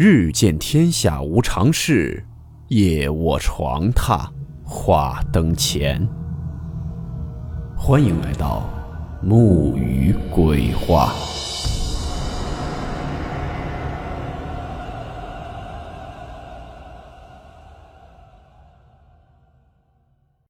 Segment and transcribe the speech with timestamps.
[0.00, 2.24] 日见天下无常事，
[2.68, 4.30] 夜卧床榻
[4.64, 6.08] 话灯前。
[7.76, 8.70] 欢迎来到
[9.20, 11.12] 木鱼鬼话。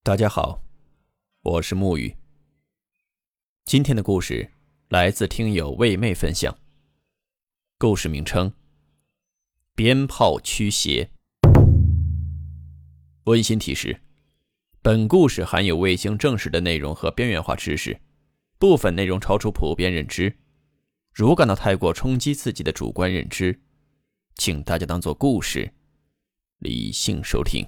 [0.02, 0.60] 大家好，
[1.40, 2.14] 我是木鱼。
[3.64, 4.50] 今天的故事
[4.90, 6.54] 来自听友魏妹分享。
[7.78, 8.52] 故事名称：
[9.78, 11.08] 鞭炮驱邪。
[13.26, 14.00] 温馨提示：
[14.82, 17.96] 本故事含有未经证实的内容和边缘化知识，
[18.58, 20.36] 部分内容超出普遍认知。
[21.14, 23.56] 如感到太过冲击自己的主观认知，
[24.34, 25.72] 请大家当做故事，
[26.58, 27.64] 理性收听。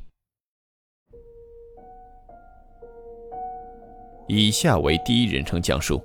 [4.27, 6.03] 以下为第一人称讲述。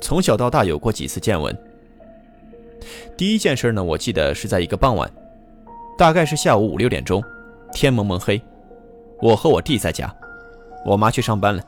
[0.00, 1.54] 从小到大有过几次见闻。
[3.16, 5.10] 第一件事呢，我记得是在一个傍晚，
[5.96, 7.22] 大概是下午五六点钟，
[7.72, 8.40] 天蒙蒙黑，
[9.20, 10.14] 我和我弟在家，
[10.84, 11.62] 我妈去上班了，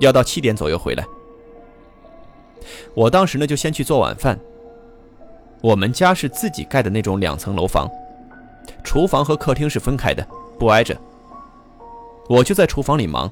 [0.00, 1.04] 要到七点左右回来。
[2.94, 4.38] 我当时呢就先去做晚饭。
[5.60, 7.88] 我们家是自己盖的那种两层楼房，
[8.82, 10.26] 厨房和客厅是分开的，
[10.58, 10.96] 不挨着。
[12.28, 13.30] 我就在厨房里忙。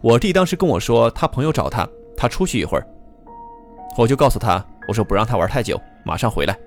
[0.00, 2.86] 我弟当时跟我说，他朋友找他，他出去一会儿。
[3.96, 6.58] 我就告诉他，我说不让他玩太久，马上回来。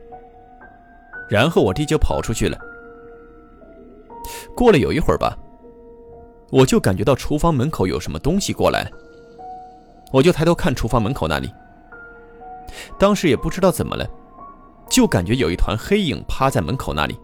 [1.30, 2.58] 然后我弟就跑出去了。
[4.56, 5.38] 过了有一会儿吧，
[6.52, 8.92] 我就感觉到厨房门口有什么东西过来了。
[10.12, 11.52] 我就抬头看厨房门口那里，
[13.00, 14.08] 当时也不知道怎么了，
[14.90, 17.18] 就感觉有一团黑影趴在门口那里，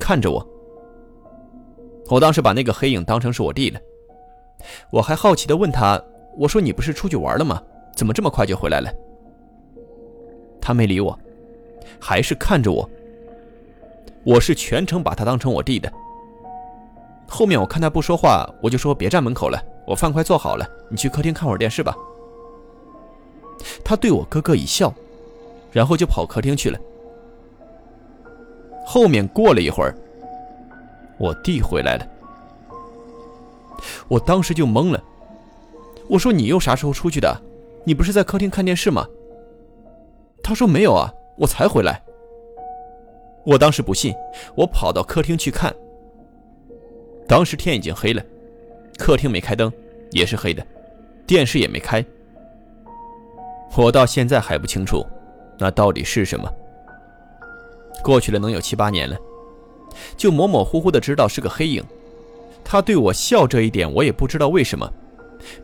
[0.00, 0.44] 看着我。
[2.08, 3.80] 我当时把那个黑影当成是我弟了。
[4.90, 6.02] 我还好奇的问他
[6.36, 7.62] ：“我说你不是出去玩了吗？
[7.94, 8.90] 怎么这么快就回来了？”
[10.60, 11.16] 他没理我，
[12.00, 12.88] 还是看着我。
[14.24, 15.92] 我是全程把他当成我弟的。
[17.28, 21.96] 后面我看他不说话，我就说：“别站门口了，我饭快做好了，你去客厅看会儿电视吧。”
[23.84, 24.92] 他对我咯咯一笑，
[25.72, 26.78] 然后就跑客厅去了。
[28.84, 29.94] 后面过了一会儿，
[31.18, 32.06] 我弟回来了。
[34.08, 35.02] 我当时就懵了，
[36.08, 37.40] 我说：“你又啥时候出去的？
[37.84, 39.06] 你不是在客厅看电视吗？”
[40.42, 42.00] 他说：“没有啊，我才回来。”
[43.44, 44.14] 我当时不信，
[44.54, 45.74] 我跑到客厅去看。
[47.26, 48.22] 当时天已经黑了，
[48.98, 49.72] 客厅没开灯，
[50.10, 50.64] 也是黑的，
[51.26, 52.04] 电视也没开。
[53.76, 55.04] 我到现在还不清楚，
[55.58, 56.48] 那到底是什么。
[58.02, 59.16] 过去了能有七八年了，
[60.16, 61.82] 就模模糊糊的知道是个黑影。
[62.62, 64.88] 他对我笑这一点，我也不知道为什么。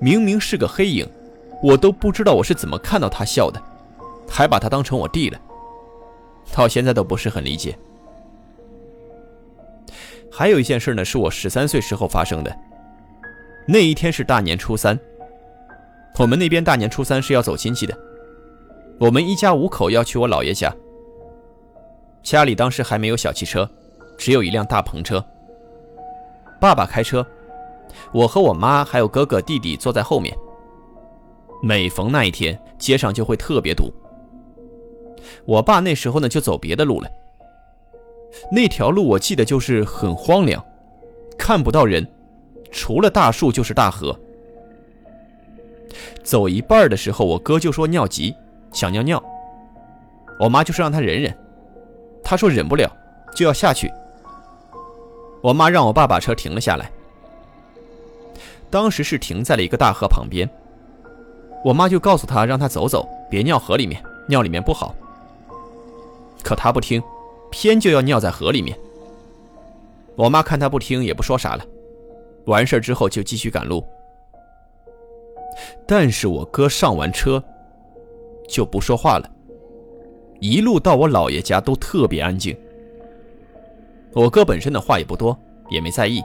[0.01, 1.09] 明明是个黑影，
[1.63, 3.63] 我都不知道我是怎么看到他笑的，
[4.29, 5.41] 还把他当成我弟了。
[6.53, 7.77] 到现在都不是很理解。
[10.31, 12.57] 还有一件事呢，是我十三岁时候发生的。
[13.67, 14.99] 那一天是大年初三，
[16.19, 17.97] 我们那边大年初三是要走亲戚的。
[18.99, 20.75] 我们一家五口要去我姥爷家，
[22.23, 23.69] 家里当时还没有小汽车，
[24.17, 25.25] 只有一辆大篷车。
[26.61, 27.25] 爸爸开车，
[28.13, 30.37] 我和我妈还有哥哥弟弟坐在后面。
[31.63, 33.93] 每逢那一天，街上就会特别堵。
[35.45, 37.09] 我爸那时候呢就走别的路了。
[38.51, 40.65] 那条路我记得就是很荒凉，
[41.39, 42.07] 看不到人，
[42.71, 44.19] 除了大树就是大河。
[46.23, 48.35] 走一半的时候，我哥就说尿急，
[48.73, 49.23] 想尿尿。
[50.39, 51.37] 我妈就说让他忍忍，
[52.23, 52.91] 他说忍不了，
[53.35, 53.91] 就要下去。
[55.41, 56.91] 我妈让我爸把车停了下来，
[58.71, 60.49] 当时是停在了一个大河旁边。
[61.65, 64.95] 我妈就告诉他让他走走，别尿河里面，尿里面不好。
[66.43, 67.03] 可他不听，
[67.51, 68.79] 偏就要尿在河里面。
[70.17, 71.65] 我妈看他不听，也不说啥了。
[72.47, 73.85] 完事之后就继续赶路。
[75.87, 77.43] 但是我哥上完车
[78.49, 79.31] 就不说话了，
[80.41, 82.57] 一路到我姥爷家都特别安静。
[84.13, 85.37] 我哥本身的话也不多，
[85.69, 86.23] 也没在意。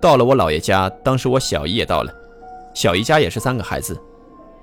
[0.00, 2.12] 到了我姥爷家，当时我小姨也到了，
[2.74, 3.98] 小姨家也是三个孩子。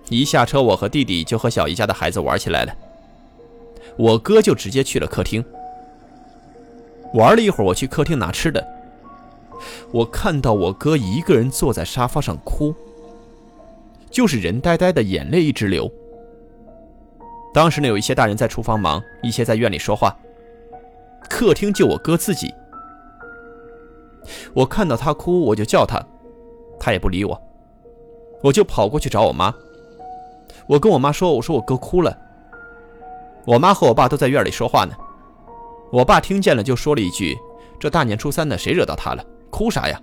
[0.10, 2.74] 一下车，我和弟弟就和小姨家的孩子玩起来了。
[3.98, 5.44] 我哥就直接去了客厅，
[7.14, 7.68] 玩了一会儿。
[7.68, 8.66] 我去客厅拿吃的，
[9.92, 12.76] 我看到我哥一个人坐在沙发上哭，
[14.12, 15.92] 就是人呆呆的，眼泪一直流。
[17.54, 20.16] 当时呢，有一些大人在厨房忙，一些在院里说话。
[21.28, 22.54] 客厅就我哥自己，
[24.54, 26.06] 我看到他哭，我就叫他，
[26.80, 27.42] 他也不理我，
[28.44, 29.54] 我就跑过去找我妈。
[30.68, 32.16] 我跟我妈说：“我说我哥哭了。”
[33.48, 34.94] 我妈和我爸都在院里说话呢。
[35.90, 37.34] 我爸听见了，就说了一句
[37.80, 39.26] ：“这大年初三的，谁惹到他了？
[39.50, 40.00] 哭啥呀？”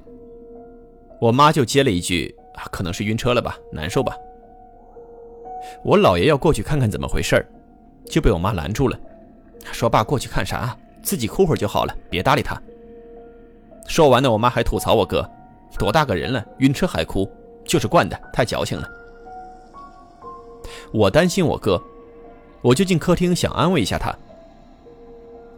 [1.20, 2.34] 我妈就接了一句
[2.72, 4.16] ：“可能是晕车了吧，难受吧。”
[5.84, 7.46] 我姥爷要过去看看怎么回事
[8.06, 8.98] 就被我妈拦住了，
[9.72, 10.74] 说：“爸，过去看啥？
[11.02, 12.58] 自己哭会儿就好了，别搭理他。”
[13.86, 15.28] 说完呢，我妈还吐槽我哥
[15.78, 17.30] ：“多大个人了，晕车还哭，
[17.66, 18.88] 就是惯的，太矫情了。”
[20.94, 21.78] 我担心我哥，
[22.64, 24.10] 我就进客厅想安慰一下他。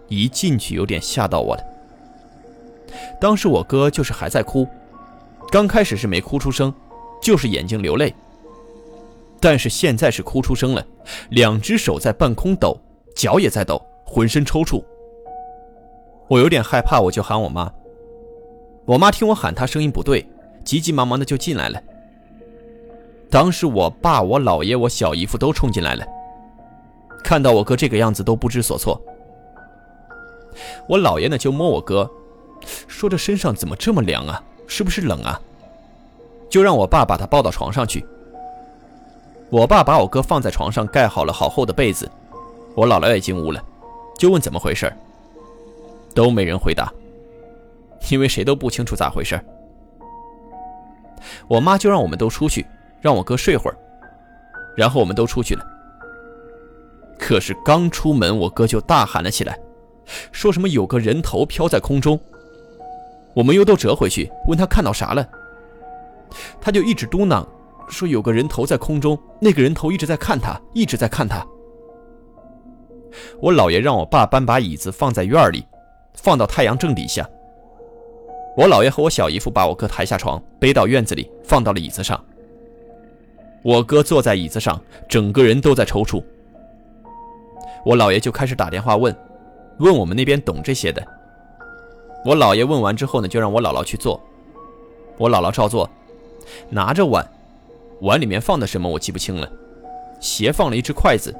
[0.09, 1.63] 一进去有点吓到我了。
[3.21, 4.67] 当时我哥就是还在哭，
[5.53, 6.75] 刚开始是没哭出声，
[7.23, 8.13] 就是眼睛流泪。
[9.39, 10.85] 但是现在是哭出声了，
[11.31, 12.77] 两只手在半空抖，
[13.15, 14.83] 脚也在抖，浑身抽搐。
[16.27, 17.73] 我有点害怕，我就喊我妈。
[18.85, 20.27] 我妈听我喊她，声音不对，
[20.65, 21.81] 急急忙忙的就进来了。
[23.31, 26.07] 当时我爸、我姥爷、我小姨夫都冲进来了，
[27.27, 29.03] 看到我哥这个样子都不知所措。
[30.89, 32.09] 我姥爷呢就摸我哥，
[32.87, 34.41] 说这身上怎么这么凉啊？
[34.69, 35.41] 是不是冷啊？
[36.49, 38.07] 就让我爸把他抱到床上去。
[39.51, 42.09] 我爸把我哥放在床上，盖好了好厚的被子。
[42.77, 43.61] 我姥姥也进屋了，
[44.17, 44.93] 就问怎么回事，
[46.15, 46.93] 都没人回答，
[48.09, 49.37] 因为谁都不清楚咋回事。
[51.49, 52.65] 我妈就让我们都出去，
[53.01, 53.77] 让我哥睡会儿，
[54.77, 55.73] 然后我们都出去了。
[57.19, 59.59] 可是刚出门，我哥就大喊了起来。
[60.31, 62.21] 说什么有个人头飘在空中，
[63.35, 65.29] 我们又都折回去问他看到啥了，
[66.61, 67.45] 他就一直嘟囔
[67.89, 71.45] 说有个人头在空中，那个人头一直在看他，一直在看他。
[73.41, 75.67] 我姥爷让我爸搬把椅子放在院里，
[76.15, 77.29] 放到太阳正底下。
[78.57, 82.23] 我姥爷和我小姨夫把我哥抬下床，背到院子里，放到了椅子上。
[83.63, 86.23] 我哥坐在椅子上，整个人都在抽搐。
[87.87, 89.15] 我姥爷就开始打电话问。
[89.79, 91.07] 问我们那边懂这些的，
[92.25, 94.21] 我姥爷问完之后呢，就让我姥姥去做。
[95.19, 95.89] 我姥姥照做，
[96.69, 97.25] 拿着碗，
[98.01, 99.49] 碗里面放的什么我记不清了，
[100.19, 101.33] 斜放了一只筷子。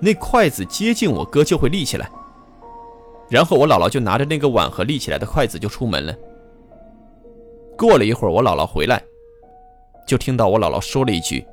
[0.00, 2.10] 那筷子接近我哥就会立起来，
[3.30, 6.14] 然后我姥姥就拿着那个碗和立起来的筷子就出门了。
[7.78, 9.02] 过了一会儿，我姥姥回来，
[10.06, 11.46] 就听到我姥姥说了一句：“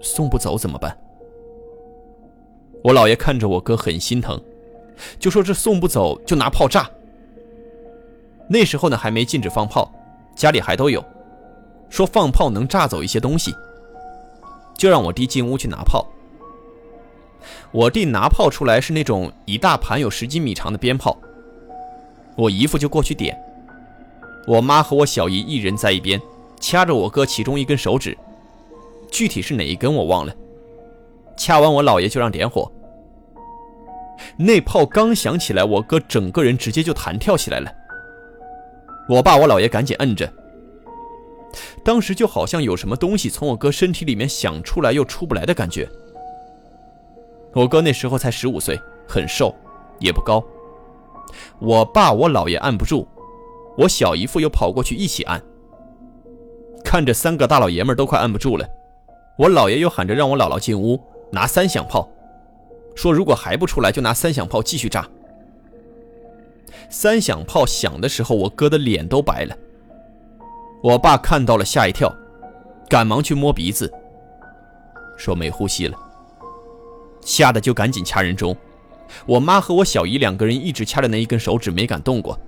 [0.00, 0.96] 送不走怎么办？”
[2.82, 4.40] 我姥爷看着我哥很心疼。
[5.18, 6.88] 就说这送不走，就拿炮炸。
[8.48, 9.90] 那时候呢还没禁止放炮，
[10.36, 11.02] 家里还都有。
[11.88, 13.54] 说放炮能炸走一些东西，
[14.76, 16.06] 就让我弟进屋去拿炮。
[17.72, 21.16] 我弟拿炮出来是那种一大盘有十几米长的鞭炮，
[22.36, 23.36] 我姨夫就过去点。
[24.46, 26.20] 我妈和我小姨一人在一边，
[26.60, 28.16] 掐着我哥其中一根手指，
[29.10, 30.34] 具体是哪一根我忘了。
[31.40, 32.70] 掐完我姥爷就让点火。
[34.36, 37.72] 那炮刚响起来，我哥整个人直接就弹跳起来了。
[39.08, 40.30] 我爸、我姥爷赶紧摁着。
[41.82, 45.88] 当时就好像有什么东西从我哥身体里面想出来又出不来的感觉。
[47.54, 48.78] 我哥那时候才十五岁，
[49.08, 49.54] 很瘦，
[49.98, 50.44] 也不高。
[51.58, 53.08] 我爸、我姥爷按不住，
[53.78, 55.42] 我小姨夫又跑过去一起按。
[56.84, 58.68] 看着三个大老爷们都快按不住了，
[59.38, 62.08] 我姥爷又喊着让我姥姥进屋拿三响炮。
[62.96, 65.08] 说如果还不出来，就拿三响炮继续炸。
[66.88, 69.56] 三响炮响的时候，我哥的脸都白了。
[70.82, 72.12] 我爸看到了，吓一跳，
[72.88, 73.92] 赶忙去摸鼻子，
[75.16, 75.96] 说没呼吸了。
[77.20, 78.56] 吓得就赶紧掐人中。
[79.26, 82.38] 我妈和我小姨两个人一直掐着那一根手指，没敢动过。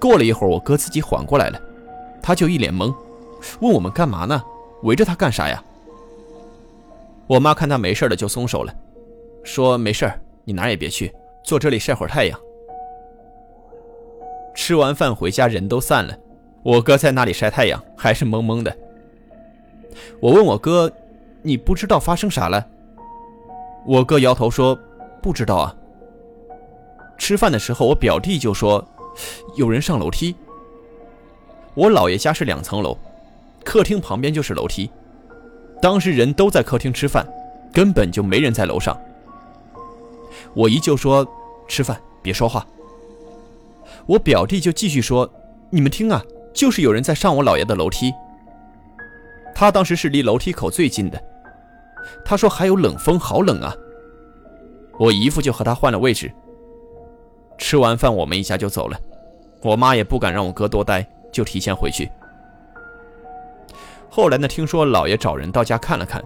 [0.00, 1.60] 过了一会儿，我哥自己缓过来了，
[2.22, 2.94] 他就一脸懵，
[3.60, 4.42] 问我们干嘛呢？
[4.82, 5.62] 围着他干啥呀？
[7.26, 8.72] 我妈看他没事了，就松手了，
[9.42, 10.10] 说：“没事
[10.44, 11.12] 你哪也别去，
[11.44, 12.38] 坐这里晒会儿太阳。”
[14.54, 16.16] 吃完饭回家，人都散了，
[16.62, 18.76] 我哥在那里晒太阳，还是懵懵的。
[20.20, 20.90] 我问我哥
[21.42, 22.64] ：“你不知道发生啥了？”
[23.86, 24.78] 我哥摇头说
[25.20, 25.76] ：“不知道啊。”
[27.18, 28.84] 吃饭的时候，我表弟就说
[29.56, 30.36] ：“有人上楼梯。”
[31.74, 32.96] 我姥爷家是两层楼，
[33.64, 34.90] 客厅旁边就是楼梯。
[35.80, 37.26] 当时人都在客厅吃饭，
[37.72, 38.98] 根本就没人在楼上。
[40.54, 41.26] 我姨就说
[41.68, 42.66] ：“吃饭别说话。”
[44.06, 45.30] 我表弟就继续说
[45.70, 46.22] ：“你们听啊，
[46.54, 48.12] 就是有人在上我姥爷的楼梯。”
[49.54, 51.22] 他当时是离楼梯口最近的。
[52.24, 53.74] 他说还有冷风，好冷啊。
[54.98, 56.32] 我姨夫就和他换了位置。
[57.58, 58.98] 吃完饭，我们一家就走了。
[59.62, 62.10] 我妈也不敢让我哥多待，就提前回去。
[64.16, 66.24] 后来呢，听说老爷找人到家看了看，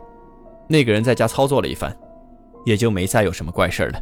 [0.68, 1.92] 那个人在家操作了一番，
[2.64, 4.00] 也就没再有什么怪事了。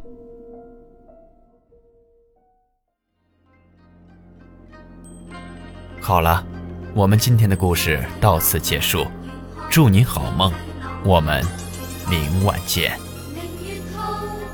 [6.03, 6.45] 好了，
[6.95, 9.07] 我们今天的故事到此结束，
[9.71, 10.53] 祝您好梦，
[11.03, 11.43] 我们
[12.11, 12.93] 明晚见。
[13.33, 14.03] 明月透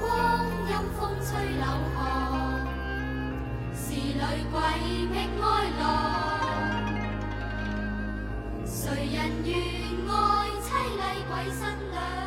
[0.00, 1.66] 光，阴风吹柳，
[3.74, 4.60] 是雷鬼
[5.10, 5.44] 觅哀
[5.80, 6.03] 乐。
[9.24, 9.56] 人愿
[10.06, 12.23] 爱妻礼鬼新娘。